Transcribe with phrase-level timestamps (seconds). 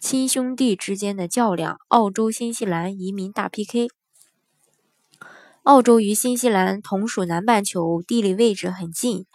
[0.00, 3.88] 亲兄弟之间的较量，澳洲新西兰移民大 PK。
[5.62, 9.26] 澳洲与新西兰同属南半球，地理位置很近，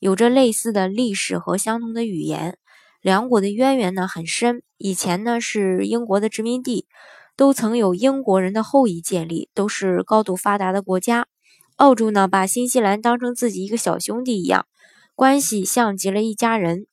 [0.00, 2.58] 有着类似的历史和相同的语言。
[3.00, 6.88] 两国的渊源呢很深，以前呢是英国的殖民地，
[7.36, 11.28] 都曾有英国人的后裔建立，都是高度发达的国家。
[11.76, 14.66] 澳洲呢把新西兰当成自己一个小兄弟一样，
[15.14, 16.88] 关系像极了一家人。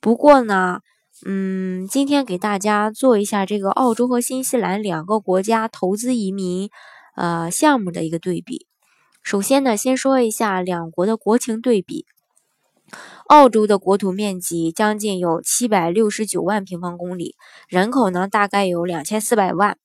[0.00, 0.80] 不过呢。
[1.22, 6.70] 嗯，今天给大家做一下这个澳洲和新西兰两个国家投资移民
[7.14, 8.66] 呃项目的一个对比。
[9.22, 12.04] 首先呢，先说一下两国的国情对比。
[13.28, 17.36] 澳洲的国土面积将近有七百六十九万平方公里，
[17.68, 19.78] 人口呢大概有两千四百万，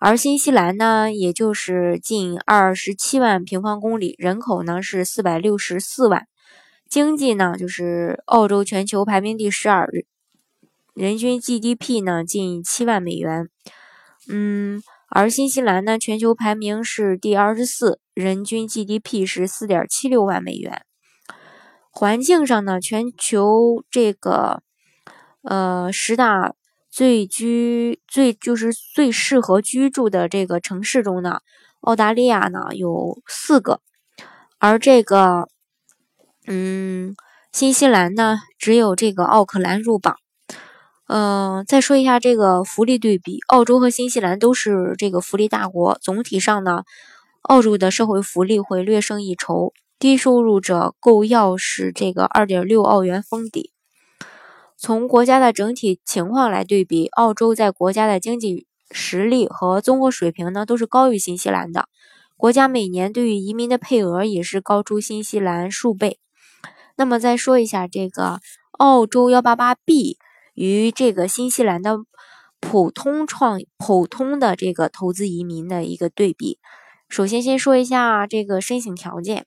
[0.00, 6.26] 而新西兰呢也就是近二十七万平方公里，人口呢是四百六十四万。
[6.88, 9.86] 经济呢就是澳洲全球排名第十二。
[10.94, 13.48] 人均 GDP 呢近七万美元，
[14.28, 20.84] 嗯，而新西兰呢全球排名是第二十四，人均 GDP 是四点七六万美元。
[21.90, 24.62] 环境上呢，全球这个
[25.42, 26.52] 呃十大
[26.90, 31.40] 最居最就是最适合居住的这个城市中呢，
[31.80, 33.80] 澳大利亚呢有四个，
[34.58, 35.48] 而这个
[36.46, 37.16] 嗯
[37.50, 40.16] 新西兰呢只有这个奥克兰入榜。
[41.14, 45.98] 嗯，再说一下这个福利对比，澳洲和新西兰都是这个福利大国。
[46.00, 46.84] 总体上呢，
[47.42, 53.68] 澳洲的社会福利会略胜一筹，低收入者购药是这个二点六澳元封顶。
[54.78, 61.90] 从国家的整体情况来对比，澳洲在国家的经济实力和综合水平呢都是高于新西兰的。
[62.38, 66.18] 国家每年对于移民的配额也是高出新西兰数倍。
[66.96, 68.40] 那么再说一下这个
[68.78, 70.16] 澳洲幺八八 B。
[70.54, 71.98] 与这个新西兰的
[72.60, 76.58] 普通创普通的这个投资移民的一个对比，
[77.08, 79.46] 首先先说一下这个申请条件，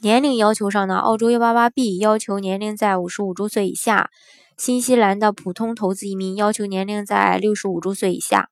[0.00, 4.10] 年龄要求上呢，澳洲幺八八 B 要求年龄在五十五周岁以下，
[4.56, 8.48] 新西兰的普通投资移民要求年龄在六十五周岁以下。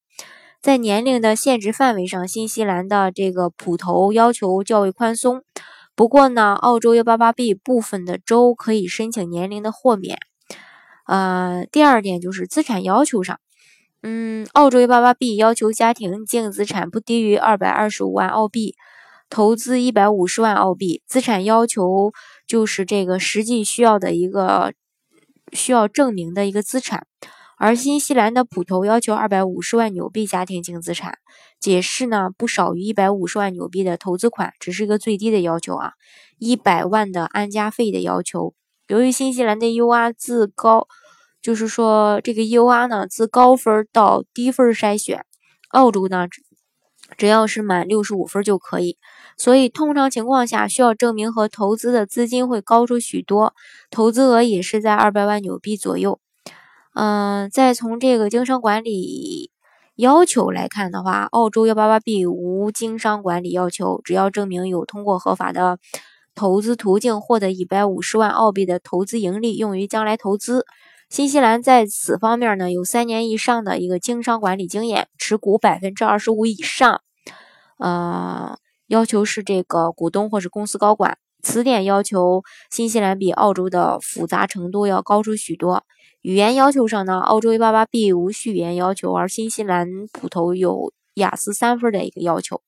[0.60, 5.42] 在年龄的限制范围上，新西兰的这个普投要求较为宽松，
[5.94, 10.18] 不过呢，澳洲幺八八 B 部分的州可以申请年龄的豁免。
[11.06, 13.38] 呃，第二点就是资产要求上，
[14.02, 18.74] 嗯，澳洲幺八八 B 要求家庭净资产不低于二百二十五万澳币，
[19.28, 21.02] 投资一百五十万澳币。
[21.06, 22.12] 资产要求
[22.46, 24.72] 就是这个实际需要的一个
[25.52, 27.06] 需要证明的一个资产。
[27.58, 31.18] 而新西兰的普投要求二百五十万纽币家庭净资产，
[31.60, 35.92] 解释呢不少于一百五十万纽币的投资款，只是一个最低的要求啊，
[36.38, 38.54] 一百万的安家费的要求。
[38.90, 40.88] 由于新西兰的 UR 自高，
[41.40, 45.24] 就是说这个 UR 呢自高分到低分筛选，
[45.68, 46.26] 澳洲呢
[47.16, 48.98] 只要是满六十五分就可以，
[49.36, 53.54] 所以通常情况下需要证明和投资的资金会高出许多，
[53.92, 56.18] 投资额也是在二百万纽币左右。
[56.94, 59.52] 嗯，再从这个经商管理
[59.94, 65.78] 要求来看的话，澳洲幺八八 B 无经商管理要求，只要证明有通过合法的。
[66.34, 70.64] 投资途径获得一百五十万澳币的投资盈利，用于将来投资。
[71.08, 77.02] 新西兰在此方面呢，有三年以上的一个经商管理经验，持股百分之二十五以上。
[77.78, 81.18] 呃，要求是这个股东或是公司高管。
[81.42, 85.82] 此点要求，新西兰比澳洲的复杂程度要高出许多。
[86.22, 92.60] 语言要求上呢，澳洲 A88B 无需语言要求，而新西兰普投有雅思三分的一个要求。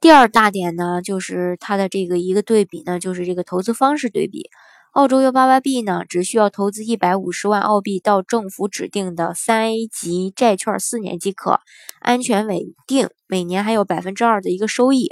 [0.00, 4.48] 第二大点呢，就是它的这个一个对比呢，就是这个投资方式对比。
[4.92, 11.60] 澳洲幺八八 B 呢，只需要投资一百五十万澳币到政府指定的三 A 级债券四年即可，
[12.00, 15.08] 安全稳定，每年还有百分之二的一个收益。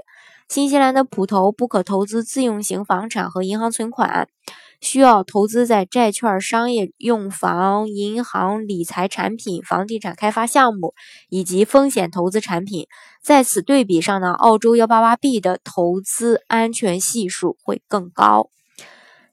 [0.49, 4.29] 新西兰的普投不可投资自用型房产和银行存款。
[4.81, 10.95] 需要投资在债券、商业用房、银行理财产品、房地产开发项目
[11.29, 12.87] 以及风险投资产品。
[13.23, 18.51] 在此对比上呢，澳洲幺八八 B 的投资安全系数会更高。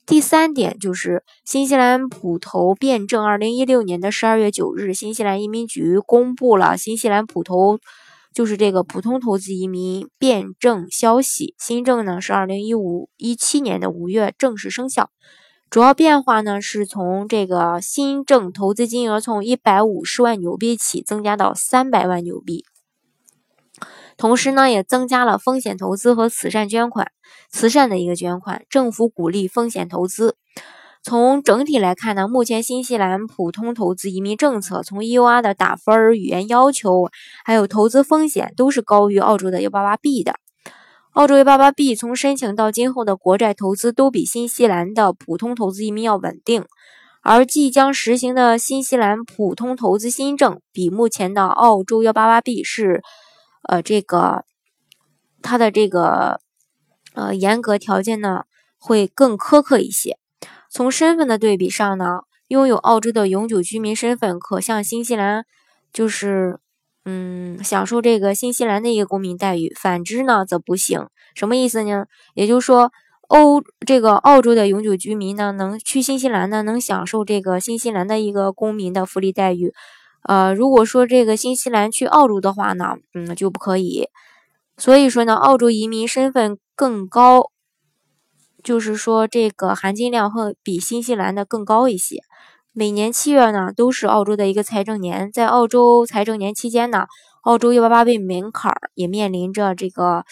[0.06, 3.24] 第三点就是新西兰普投变证。
[3.24, 7.80] 二零一六年的十二月九日，新西兰移民局公布了新西兰普投，
[8.34, 11.56] 就是这个普通投资移民变证消息。
[11.58, 15.10] 新政呢是二零一五一七年的五月正式生效。
[15.70, 22.66] 主要变化呢是从这个新政投资金额从一百五十万纽币起增加到三百万纽币。
[24.16, 27.12] 同时呢，也增加了风险投资和慈善捐款，
[27.50, 30.36] 慈善的一个捐款，政府鼓励风险投资。
[31.04, 37.10] 从整体来看呢，目前新西兰普通投资移民政策，从 EUR 的打分、语言要求，
[37.44, 40.36] 还有投资风险，都是高于澳洲的 188B 的。
[41.12, 46.66] 澳洲 188B 从申请到今后的国债投资，都比新西兰的普通投资移民要稳定。
[47.22, 53.04] 而即将实行的新西兰普通投资新政，比目前的澳洲 188B 是。
[53.66, 54.44] 呃，这个
[55.42, 56.42] 它的这个
[57.14, 58.44] 呃严格条件呢
[58.78, 60.18] 会更苛刻一些。
[60.74, 65.46] 从身份的对比上呢，拥有澳洲的永久居民身份可向新西兰
[65.94, 66.58] 就是
[67.06, 71.06] 嗯享受这个新西兰的一个公民待遇，反之呢则不行。
[71.36, 72.06] 什么意思呢？
[72.34, 72.92] 也就是说，
[73.28, 79.72] 欧这个澳洲的永久居民呢能去新西兰呢能享受这个新西兰的一个公民的福利待遇。
[80.24, 84.08] 呃，如果说这个新西兰去澳洲的话呢，嗯，就不可以。
[84.78, 87.52] 所以说呢，澳洲移民身份更高，
[88.64, 92.22] 就是说这个含金量会比新西兰的更高一些。
[92.72, 97.06] 每年七月呢，都是澳洲的一个财政年，在澳洲财政年期间呢，
[97.42, 100.24] 澳洲幺八八 B 门槛也面临着这个。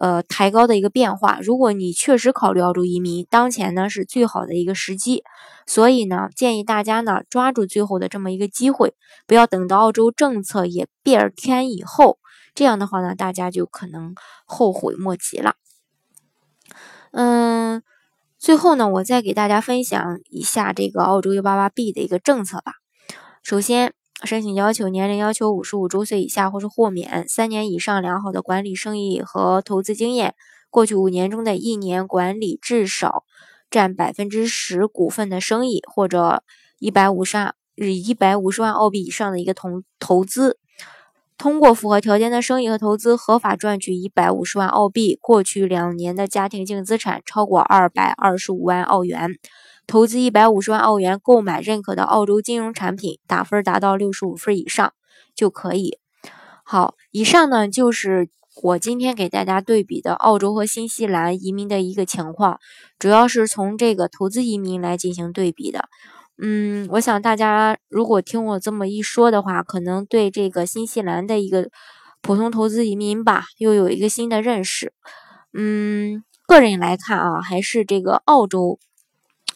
[0.00, 1.38] 呃，抬高的一个变化。
[1.42, 5.22] 如果你确实考虑澳洲移民，当前呢是最好的一个时机。
[5.66, 8.94] 所以呢，建议大家呢抓住最后的这么一个机会，
[9.26, 12.18] 不要等到澳洲政策也变天以后，
[12.54, 14.14] 这样的话呢，大家就可能
[14.46, 15.56] 后悔莫及了。
[17.12, 17.82] 嗯，
[18.38, 22.74] 最后呢，我再给大家分享一下这个澳洲 188B 的一个政策吧。
[23.42, 23.94] 首先。
[24.24, 30.36] 申请要求年龄要求五十五周岁以下或是豁免，三年以上良好的管理生意和投资经验，
[30.70, 33.24] 过去五年中的一年管理至少
[33.68, 36.44] 占百分之十股份的生意，或者
[36.78, 40.56] 一百五十万日一百五十万澳币以上的一个投投资，
[41.42, 49.28] 通过符合条件的生意和投资合法赚取一百五十万澳币，过去两年的家庭净资产超过二百二十五万澳元。
[49.88, 54.92] 投资一百五十万澳元购买认可的澳洲金融产品，打分达到六十五分以上
[55.34, 55.98] 就可以。
[56.62, 58.28] 好，以上呢就是
[58.62, 62.60] 我今天给大家对比的澳洲和新西兰移民的一个情况，
[63.00, 65.88] 主要是从这个投资移民来进行对比的。
[66.38, 71.68] 嗯，我想大家如果听我这么一说的话，可能对这个新西兰的一个
[72.20, 74.92] 普通投资移民吧，又有一个新的认识。
[75.52, 78.78] 嗯，个人来看啊，还是这个澳洲。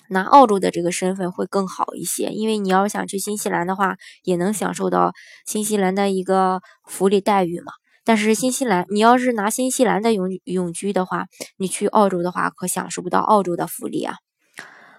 [0.09, 5.13] 拿澳洲的这个身份会更好一些，因为你要想去新西兰的话，也能享受到
[5.45, 7.73] 新西兰的一个福利待遇嘛。
[8.05, 11.27] 但是新西兰，你要是拿新西兰的永永居的话，
[11.57, 14.15] 你去澳洲的话，可享受不到澳洲的福利啊。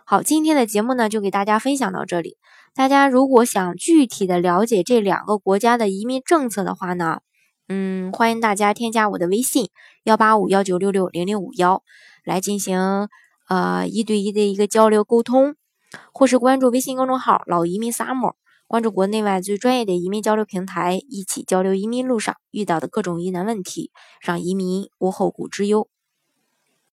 [0.09, 2.37] 好，今天的节目呢，就给大家分享到这里。
[2.73, 7.19] 大家如果想具体的了解这两个国家的移民政策的话呢，
[7.67, 9.67] 嗯，欢迎大家添加我的微信
[10.05, 11.83] 幺八五幺九六六零零五幺
[12.23, 13.09] 来进行。
[13.49, 15.55] 呃，一对一的一个交流沟通，
[16.13, 25.89] 或是关注微信公众号“老移民 summer”，关注国内外最专业的移民交流平台，一起交流移民路上遇到的各种疑难问题，让移民无后顾之忧。